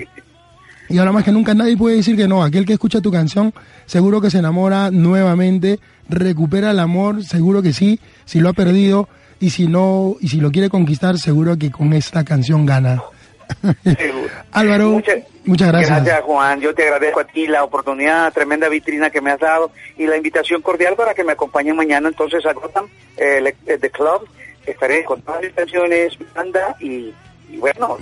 y 0.90 0.98
ahora 0.98 1.12
más 1.12 1.24
que 1.24 1.32
nunca 1.32 1.54
nadie 1.54 1.76
puede 1.78 1.98
decir 1.98 2.16
que 2.16 2.28
no. 2.28 2.44
Aquel 2.44 2.66
que 2.66 2.74
escucha 2.74 3.02
tu 3.02 3.12
canción 3.12 3.54
seguro 3.86 4.22
que 4.22 4.30
se 4.30 4.40
enamora 4.40 4.92
nuevamente, 4.92 5.80
recupera 6.10 6.72
el 6.72 6.80
amor, 6.80 7.24
seguro 7.24 7.62
que 7.62 7.74
sí, 7.74 8.00
si 8.26 8.40
lo 8.40 8.50
ha 8.50 8.54
perdido 8.54 9.08
y 9.40 9.50
si 9.50 9.68
no, 9.68 10.16
y 10.22 10.28
si 10.30 10.38
lo 10.42 10.52
quiere 10.52 10.70
conquistar, 10.70 11.18
seguro 11.18 11.58
que 11.58 11.72
con 11.72 11.94
esta 11.94 12.24
canción 12.24 12.66
gana. 12.66 13.02
Álvaro, 14.52 14.90
Muchas- 14.92 15.20
muchas 15.46 15.68
gracias. 15.68 16.04
Gracias, 16.04 16.24
Juan. 16.24 16.60
Yo 16.62 16.74
te 16.74 16.84
agradezco 16.84 17.20
a 17.20 17.26
ti 17.26 17.48
la 17.48 17.64
oportunidad, 17.64 18.32
tremenda 18.34 18.70
vitrina 18.70 19.10
que 19.10 19.22
me 19.22 19.32
has 19.32 19.40
dado 19.40 19.72
y 19.98 20.08
la 20.08 20.18
invitación 20.18 20.62
cordial 20.62 20.96
para 20.96 21.14
que 21.14 21.24
me 21.24 21.34
acompañen 21.34 21.76
mañana 21.76 22.08
entonces 22.10 22.46
a 22.46 22.54
Gotham, 22.54 22.86
eh, 23.18 23.54
The 23.66 23.90
Club. 23.92 24.28
Estaré 24.66 25.04
con 25.04 25.22
todas 25.22 25.42
mis 25.44 25.54
canciones, 25.54 26.14
banda 26.34 26.76
y, 26.80 27.14
y 27.52 27.58
bueno, 27.60 27.98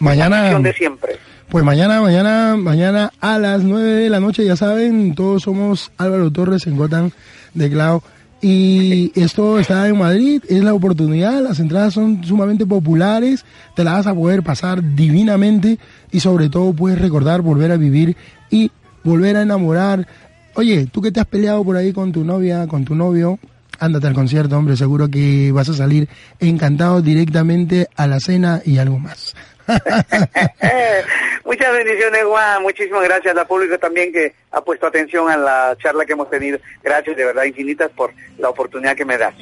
Mañana, 0.00 0.50
la 0.50 0.58
de 0.58 0.72
siempre. 0.72 1.16
Pues 1.50 1.64
mañana, 1.64 2.00
mañana, 2.00 2.56
mañana 2.56 3.12
a 3.20 3.36
las 3.38 3.64
9 3.64 3.94
de 3.94 4.10
la 4.10 4.20
noche, 4.20 4.44
ya 4.44 4.54
saben, 4.54 5.16
todos 5.16 5.42
somos 5.42 5.90
Álvaro 5.98 6.30
Torres 6.30 6.66
en 6.68 6.76
Gotham 6.76 7.10
de 7.54 7.68
Clau. 7.68 8.02
Y 8.40 9.10
esto 9.20 9.58
está 9.58 9.88
en 9.88 9.98
Madrid, 9.98 10.42
es 10.48 10.62
la 10.62 10.72
oportunidad, 10.72 11.42
las 11.42 11.58
entradas 11.58 11.94
son 11.94 12.22
sumamente 12.22 12.64
populares, 12.66 13.44
te 13.74 13.82
la 13.82 13.94
vas 13.94 14.06
a 14.06 14.14
poder 14.14 14.44
pasar 14.44 14.94
divinamente 14.94 15.78
y 16.12 16.20
sobre 16.20 16.48
todo 16.48 16.72
puedes 16.72 17.00
recordar, 17.00 17.42
volver 17.42 17.72
a 17.72 17.76
vivir 17.76 18.16
y 18.48 18.70
volver 19.02 19.36
a 19.36 19.42
enamorar. 19.42 20.06
Oye, 20.54 20.86
tú 20.86 21.02
que 21.02 21.10
te 21.10 21.18
has 21.18 21.26
peleado 21.26 21.64
por 21.64 21.76
ahí 21.76 21.92
con 21.92 22.12
tu 22.12 22.24
novia, 22.24 22.68
con 22.68 22.84
tu 22.84 22.94
novio, 22.94 23.40
ándate 23.80 24.06
al 24.06 24.14
concierto, 24.14 24.56
hombre, 24.56 24.76
seguro 24.76 25.08
que 25.08 25.50
vas 25.50 25.68
a 25.68 25.74
salir 25.74 26.08
encantado 26.38 27.02
directamente 27.02 27.88
a 27.96 28.06
la 28.06 28.20
cena 28.20 28.62
y 28.64 28.78
algo 28.78 29.00
más. 29.00 29.34
Muchas 31.50 31.72
bendiciones, 31.72 32.22
Juan. 32.24 32.62
Muchísimas 32.62 33.02
gracias 33.02 33.36
al 33.36 33.44
público 33.44 33.76
también 33.76 34.12
que 34.12 34.32
ha 34.52 34.60
puesto 34.60 34.86
atención 34.86 35.28
a 35.28 35.36
la 35.36 35.76
charla 35.82 36.04
que 36.06 36.12
hemos 36.12 36.30
tenido. 36.30 36.58
Gracias 36.80 37.16
de 37.16 37.24
verdad 37.24 37.42
infinitas 37.42 37.90
por 37.90 38.12
la 38.38 38.50
oportunidad 38.50 38.94
que 38.94 39.04
me 39.04 39.18
das. 39.18 39.34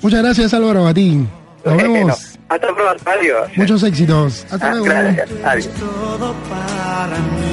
Muchas 0.00 0.22
gracias 0.22 0.54
Álvaro 0.54 0.84
Batín. 0.84 1.28
Nos 1.62 1.74
Bueno, 1.74 1.92
vemos. 1.92 2.38
hasta 2.48 2.74
pronto. 2.74 3.02
Adiós. 3.10 3.50
Muchos 3.56 3.82
éxitos. 3.82 4.46
Hasta 4.50 4.68
Ah, 4.68 4.70
luego. 4.70 4.84
gracias. 4.86 5.28
Adiós. 5.44 5.68
todo 5.78 6.34
para 6.48 7.18
mí. 7.18 7.49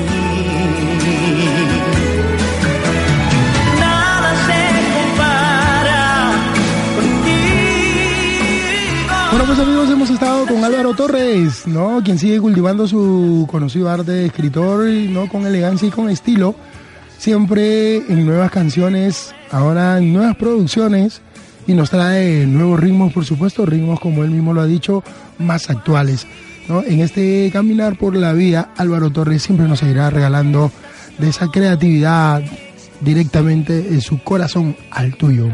Pues 9.47 9.59
amigos, 9.59 9.89
hemos 9.89 10.09
estado 10.09 10.45
con 10.45 10.61
Álvaro 10.61 10.93
Torres, 10.93 11.65
¿no? 11.67 12.01
Quien 12.03 12.19
sigue 12.19 12.41
cultivando 12.41 12.85
su 12.85 13.47
conocido 13.49 13.89
arte 13.89 14.11
de 14.11 14.25
escritor, 14.25 14.85
¿no? 14.85 15.29
Con 15.29 15.45
elegancia 15.45 15.87
y 15.87 15.91
con 15.91 16.09
estilo. 16.09 16.53
Siempre 17.17 17.95
en 17.95 18.25
nuevas 18.25 18.51
canciones, 18.51 19.33
ahora 19.49 19.99
en 19.99 20.11
nuevas 20.11 20.35
producciones. 20.35 21.21
Y 21.65 21.73
nos 21.75 21.89
trae 21.89 22.45
nuevos 22.45 22.77
ritmos, 22.77 23.13
por 23.13 23.23
supuesto, 23.23 23.65
ritmos 23.65 24.01
como 24.01 24.25
él 24.25 24.31
mismo 24.31 24.53
lo 24.53 24.59
ha 24.59 24.65
dicho, 24.65 25.01
más 25.37 25.69
actuales. 25.69 26.27
¿no? 26.67 26.83
En 26.83 26.99
este 26.99 27.49
caminar 27.53 27.97
por 27.97 28.17
la 28.17 28.33
vida, 28.33 28.71
Álvaro 28.75 29.11
Torres 29.11 29.43
siempre 29.43 29.65
nos 29.67 29.79
seguirá 29.79 30.09
regalando 30.09 30.73
de 31.19 31.29
esa 31.29 31.47
creatividad 31.47 32.43
directamente 32.99 33.81
de 33.81 34.01
su 34.01 34.21
corazón 34.21 34.75
al 34.91 35.15
tuyo. 35.15 35.47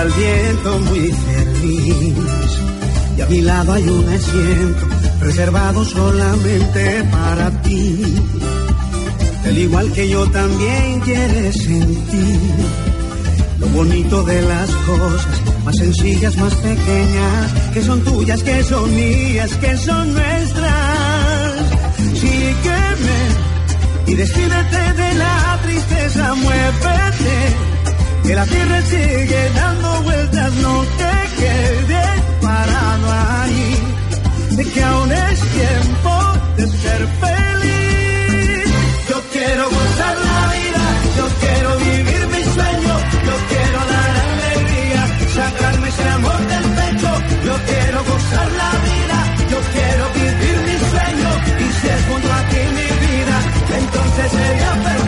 Al 0.00 0.10
viento 0.12 0.78
muy 0.78 1.12
feliz. 1.12 2.14
Y 3.16 3.20
a 3.20 3.26
mi 3.26 3.40
lado 3.42 3.72
hay 3.74 3.82
un 3.82 4.08
asiento 4.08 4.86
reservado 5.20 5.84
solamente 5.84 7.04
para 7.12 7.50
ti. 7.62 8.02
Al 9.44 9.58
igual 9.58 9.92
que 9.92 10.08
yo 10.08 10.26
también 10.30 11.00
quieres 11.00 11.54
sentir 11.56 12.40
lo 13.58 13.66
bonito 13.68 14.22
de 14.22 14.40
las 14.42 14.70
cosas 14.70 15.40
más 15.64 15.76
sencillas, 15.76 16.34
más 16.36 16.54
pequeñas, 16.54 17.52
que 17.74 17.82
son 17.82 18.00
tuyas, 18.02 18.42
que 18.42 18.62
son 18.64 18.94
mías, 18.94 19.50
que 19.56 19.76
son 19.76 20.14
nuestras. 20.14 21.66
Sígueme 22.14 23.18
y 24.06 24.14
despídete 24.14 24.92
de 25.02 25.14
la 25.14 25.58
tristeza, 25.62 26.34
muévete, 26.34 27.79
que 28.30 28.36
la 28.36 28.46
tierra 28.46 28.80
sigue 28.82 29.50
dando 29.56 30.02
vueltas, 30.02 30.52
no 30.66 30.84
te 31.00 31.14
quedes 31.40 32.10
parado 32.40 33.06
ahí, 33.10 33.76
de 34.56 34.64
que 34.72 34.82
aún 34.84 35.10
es 35.10 35.40
tiempo 35.58 36.12
de 36.58 36.64
ser 36.82 37.00
feliz. 37.22 38.66
Yo 39.10 39.18
quiero 39.34 39.64
gozar 39.76 40.16
la 40.30 40.40
vida, 40.58 40.84
yo 41.18 41.26
quiero 41.42 41.70
vivir 41.88 42.22
mi 42.34 42.42
sueño, 42.54 42.94
yo 43.28 43.36
quiero 43.50 43.78
dar 43.94 44.12
alegría, 44.26 45.02
sacarme 45.38 45.88
ese 45.88 46.08
amor 46.18 46.40
del 46.52 46.66
pecho, 46.78 47.10
yo 47.48 47.54
quiero 47.70 47.98
gozar 48.10 48.48
la 48.62 48.72
vida, 48.90 49.18
yo 49.52 49.58
quiero 49.74 50.04
vivir 50.20 50.56
mi 50.68 50.76
sueño, 50.92 51.30
y 51.64 51.66
si 51.78 51.86
es 51.94 52.02
junto 52.08 52.32
a 52.38 52.42
ti 52.50 52.62
mi 52.78 52.88
vida, 53.06 53.36
entonces 53.80 54.26
sería 54.30 54.72
feliz. 54.84 54.99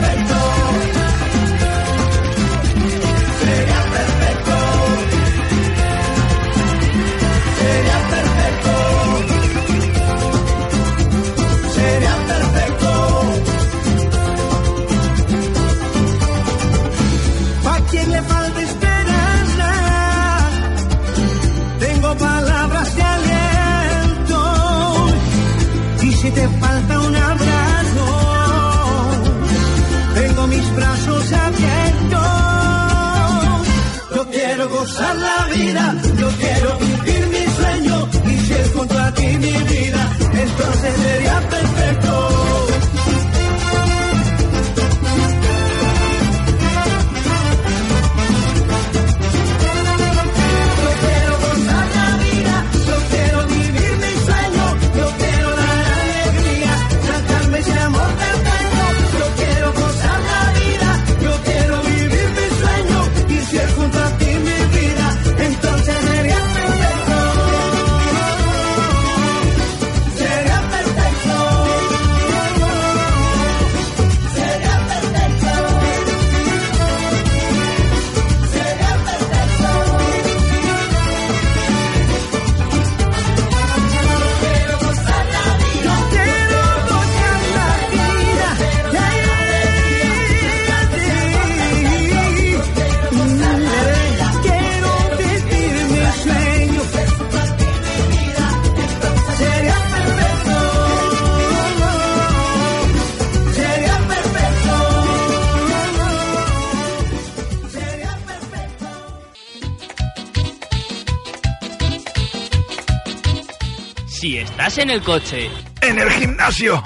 En 114.65 114.91
el 114.91 115.03
coche? 115.03 115.51
En 115.81 115.99
el 115.99 116.09
gimnasio. 116.09 116.83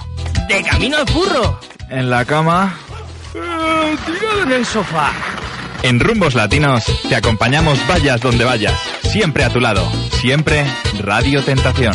¿De 0.48 0.62
camino 0.62 0.96
al 0.96 1.06
curro? 1.06 1.60
En 1.90 2.08
la 2.08 2.24
cama. 2.24 2.74
Eh, 3.34 3.96
tirado 4.06 4.42
en 4.44 4.52
el 4.52 4.64
sofá. 4.64 5.12
En 5.82 6.00
Rumbos 6.00 6.34
Latinos 6.34 6.84
te 7.06 7.14
acompañamos 7.14 7.78
vayas 7.86 8.22
donde 8.22 8.44
vayas, 8.44 8.74
siempre 9.02 9.44
a 9.44 9.50
tu 9.50 9.60
lado, 9.60 9.86
siempre 10.20 10.64
Radio 11.00 11.44
Tentación. 11.44 11.94